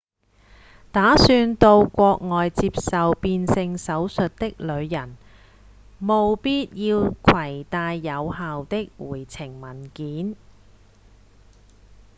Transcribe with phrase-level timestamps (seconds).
[0.91, 5.15] 打算到國外接受變性手術的旅人
[6.01, 10.35] 務必要攜帶有效的回程文件